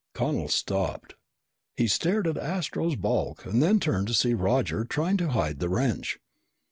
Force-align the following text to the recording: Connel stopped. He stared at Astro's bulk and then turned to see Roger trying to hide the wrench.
Connel 0.15 0.47
stopped. 0.49 1.13
He 1.77 1.85
stared 1.87 2.25
at 2.25 2.35
Astro's 2.35 2.95
bulk 2.95 3.45
and 3.45 3.61
then 3.61 3.79
turned 3.79 4.07
to 4.07 4.15
see 4.15 4.33
Roger 4.33 4.83
trying 4.83 5.17
to 5.17 5.29
hide 5.29 5.59
the 5.59 5.69
wrench. 5.69 6.17